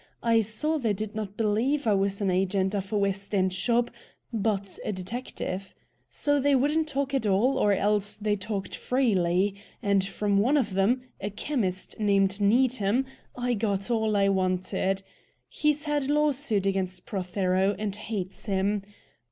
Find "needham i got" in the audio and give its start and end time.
12.41-13.91